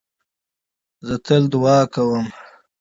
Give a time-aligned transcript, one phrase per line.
[1.07, 2.25] زه تل دؤعا کوم.